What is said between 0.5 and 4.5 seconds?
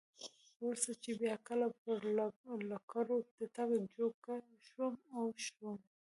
وروسته چې بیا کله پر لکړو د تګ جوګه